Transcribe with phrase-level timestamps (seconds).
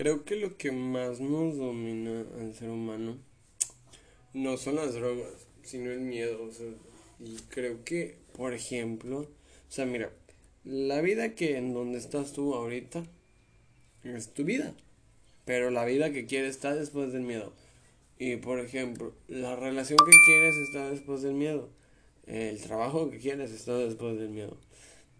[0.00, 3.18] Creo que lo que más nos domina al ser humano
[4.32, 6.42] no son las drogas, sino el miedo.
[6.42, 6.68] O sea,
[7.18, 9.26] y creo que, por ejemplo, o
[9.68, 10.10] sea, mira,
[10.64, 13.04] la vida que en donde estás tú ahorita
[14.04, 14.72] es tu vida,
[15.44, 17.52] pero la vida que quieres está después del miedo.
[18.18, 21.68] Y por ejemplo, la relación que quieres está después del miedo.
[22.26, 24.56] El trabajo que quieres está después del miedo.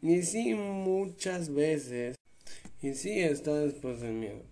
[0.01, 2.17] Y sí, muchas veces,
[2.81, 4.43] y sí está después del miedo.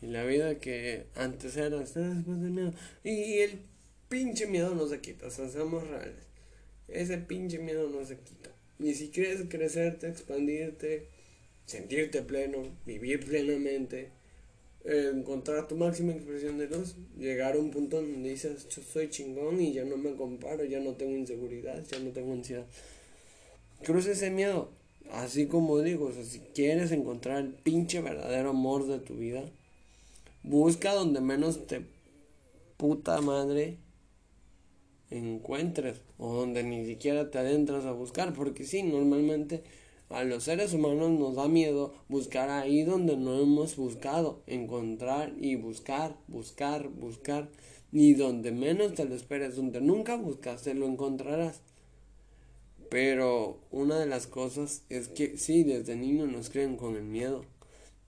[0.00, 2.72] Y la vida que antes era después del miedo.
[3.02, 3.60] Y el
[4.08, 6.26] pinche miedo no se quita, o sea, seamos reales.
[6.88, 8.50] Ese pinche miedo no se quita.
[8.78, 11.08] Y si quieres crecerte, expandirte,
[11.66, 14.10] sentirte pleno, vivir plenamente,
[14.84, 19.60] encontrar tu máxima expresión de luz, llegar a un punto donde dices, yo soy chingón
[19.60, 22.66] y ya no me comparo, ya no tengo inseguridad, ya no tengo ansiedad.
[23.84, 24.70] Cruza ese miedo.
[25.10, 29.42] Así como digo, si quieres encontrar el pinche verdadero amor de tu vida,
[30.48, 31.84] busca donde menos te
[32.78, 33.78] puta madre
[35.10, 39.62] encuentres o donde ni siquiera te adentras a buscar, porque sí, normalmente
[40.08, 45.56] a los seres humanos nos da miedo buscar ahí donde no hemos buscado, encontrar y
[45.56, 47.50] buscar, buscar, buscar,
[47.92, 51.60] y donde menos te lo esperes, donde nunca buscaste, lo encontrarás.
[52.90, 57.44] Pero una de las cosas es que sí, desde niño nos creen con el miedo.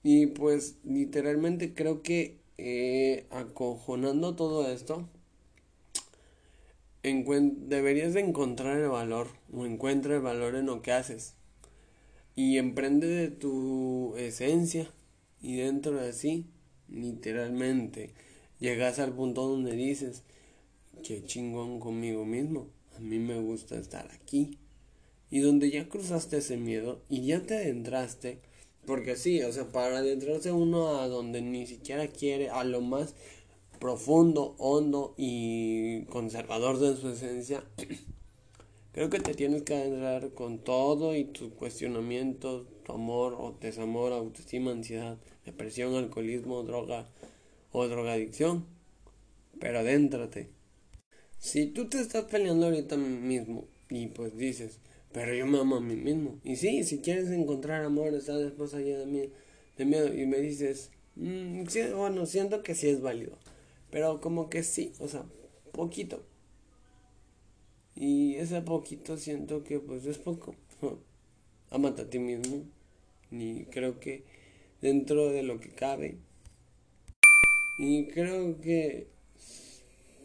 [0.03, 5.07] Y pues literalmente creo que eh, acojonando todo esto,
[7.03, 11.35] deberías de encontrar el valor o encuentra el valor en lo que haces.
[12.35, 14.91] Y emprende de tu esencia
[15.41, 16.45] y dentro de sí,
[16.87, 18.13] literalmente,
[18.59, 20.23] llegas al punto donde dices,
[21.03, 24.57] qué chingón conmigo mismo, a mí me gusta estar aquí
[25.31, 28.39] y donde ya cruzaste ese miedo y ya te adentraste,
[28.85, 33.15] porque sí, o sea, para adentrarse uno a donde ni siquiera quiere, a lo más
[33.79, 37.63] profundo, hondo y conservador de su esencia,
[38.93, 44.13] creo que te tienes que adentrar con todo y tus cuestionamientos, tu amor o desamor,
[44.13, 47.07] autoestima, ansiedad, depresión, alcoholismo, droga
[47.71, 48.65] o drogadicción.
[49.59, 50.49] Pero adéntrate.
[51.37, 54.79] Si tú te estás peleando ahorita mismo y pues dices,
[55.13, 56.39] pero yo me amo a mí mismo.
[56.43, 59.29] Y sí, si quieres encontrar amor, está después allá de mí,
[59.77, 60.13] de miedo.
[60.13, 61.63] Y me dices, mm,
[61.95, 63.37] bueno, siento que sí es válido.
[63.89, 65.25] Pero como que sí, o sea,
[65.73, 66.23] poquito.
[67.95, 70.55] Y ese poquito siento que pues es poco.
[71.69, 72.63] Amate a ti mismo.
[73.31, 74.23] Y creo que
[74.81, 76.17] dentro de lo que cabe.
[77.77, 79.07] Y creo que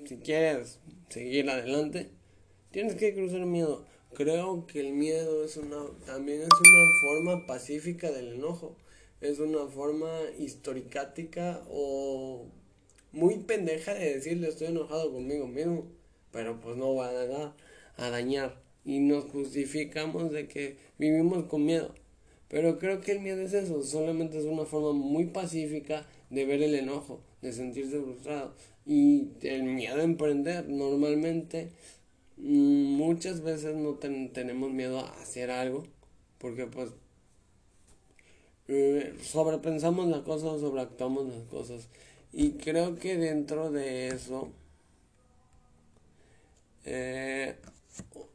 [0.05, 2.11] si quieres seguir adelante,
[2.71, 3.85] tienes que cruzar miedo
[4.17, 8.75] Creo que el miedo es una, también es una forma pacífica del enojo.
[9.21, 12.47] Es una forma historicática o
[13.13, 15.85] muy pendeja de decirle estoy enojado conmigo mismo.
[16.33, 18.59] Pero pues no va a, dañar.
[18.87, 21.95] Y nos justificamos de que vivimos con miedo.
[22.49, 26.63] Pero creo que el miedo es eso, solamente es una forma muy pacífica de ver
[26.63, 28.55] el enojo, de sentirse frustrado.
[28.87, 31.73] Y el miedo a emprender normalmente
[32.37, 35.85] muchas veces no tenemos miedo a hacer algo
[36.39, 36.91] porque pues
[38.69, 41.89] eh, sobrepensamos las cosas, sobreactuamos las cosas.
[42.33, 44.53] Y creo que dentro de eso
[46.85, 47.57] eh,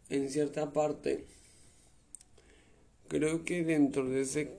[0.09, 1.25] en cierta parte
[3.07, 4.51] creo que dentro de ese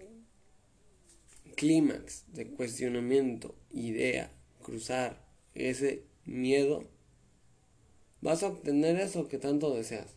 [1.56, 4.30] clímax de cuestionamiento, idea,
[4.62, 6.84] cruzar ese miedo
[8.22, 10.16] vas a obtener eso que tanto deseas.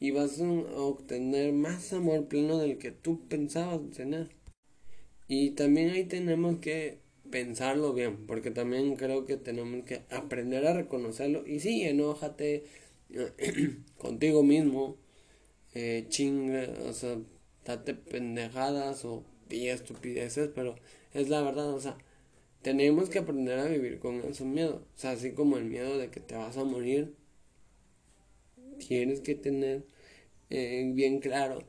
[0.00, 4.30] Y vas a obtener más amor pleno del que tú pensabas tener.
[5.28, 7.00] Y también ahí tenemos que
[7.30, 11.46] pensarlo bien, porque también creo que tenemos que aprender a reconocerlo.
[11.46, 12.64] Y sí, enójate
[13.98, 14.96] contigo mismo,
[15.74, 16.06] eh,
[16.86, 17.18] o sea,
[17.64, 20.76] date pendejadas o pilla estupideces, pero
[21.12, 21.96] es la verdad, o sea,
[22.64, 24.86] tenemos que aprender a vivir con ese miedo.
[24.96, 27.14] O sea, así como el miedo de que te vas a morir,
[28.78, 29.84] tienes que tener
[30.48, 31.62] eh, bien claro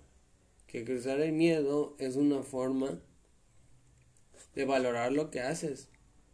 [0.68, 3.02] que cruzar el miedo es una forma
[4.56, 5.90] de valorar lo que haces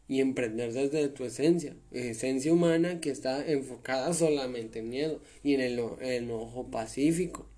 [0.07, 5.61] y emprender desde tu esencia, esencia humana que está enfocada solamente en miedo y en
[5.61, 7.49] el enojo pacífico.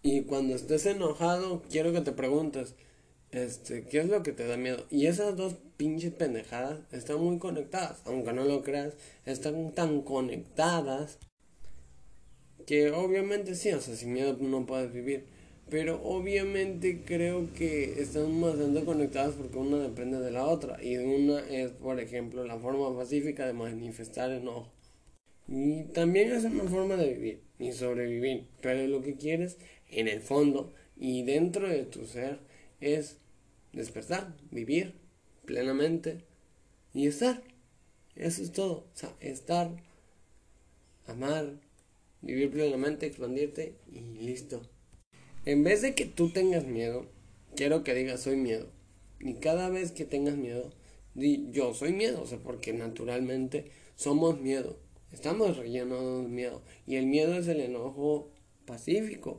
[0.00, 2.74] Y cuando estés enojado, quiero que te preguntes,
[3.30, 4.84] este, ¿qué es lo que te da miedo?
[4.90, 8.94] Y esas dos pinches pendejadas están muy conectadas, aunque no lo creas,
[9.26, 11.18] están tan conectadas
[12.66, 15.24] que obviamente sí, o sea, sin miedo no puedes vivir.
[15.70, 20.82] Pero obviamente creo que están bastante conectadas porque una depende de la otra.
[20.82, 24.72] Y una es, por ejemplo, la forma pacífica de manifestar enojo.
[25.46, 28.48] Y también es una forma de vivir y sobrevivir.
[28.62, 29.58] Pero lo que quieres
[29.90, 32.38] en el fondo y dentro de tu ser
[32.80, 33.18] es
[33.72, 34.94] despertar, vivir
[35.44, 36.24] plenamente
[36.92, 37.42] y estar.
[38.14, 38.88] Eso es todo.
[38.92, 39.70] O sea, estar,
[41.06, 41.60] amar,
[42.20, 44.62] vivir plenamente, expandirte y listo.
[45.44, 47.06] En vez de que tú tengas miedo,
[47.56, 48.70] quiero que digas soy miedo.
[49.20, 50.70] Y cada vez que tengas miedo,
[51.14, 54.78] di yo soy miedo, o sea, porque naturalmente somos miedo.
[55.12, 56.62] Estamos rellenos de miedo.
[56.86, 58.30] Y el miedo es el enojo
[58.66, 59.38] pacífico.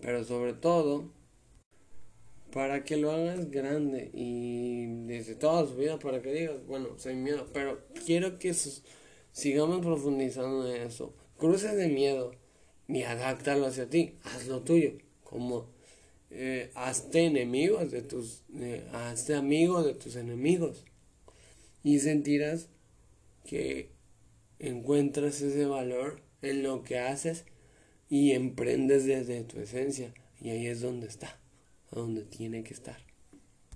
[0.00, 1.10] Pero sobre todo,
[2.54, 7.16] para que lo hagas grande y desde toda su vida, para que digas, bueno, soy
[7.16, 7.48] miedo.
[7.52, 8.54] Pero quiero que
[9.32, 11.16] sigamos profundizando en eso.
[11.36, 12.30] Cruces de miedo
[12.86, 14.14] y adáptalo hacia ti.
[14.22, 14.92] Haz lo tuyo
[15.24, 15.74] como
[16.30, 20.84] eh, hazte enemigos de tus, eh, hazte amigos de tus enemigos
[21.82, 22.68] y sentirás
[23.44, 23.90] que
[24.60, 27.46] encuentras ese valor en lo que haces
[28.08, 31.40] y emprendes desde tu esencia y ahí es donde está,
[31.94, 33.03] donde tiene que estar.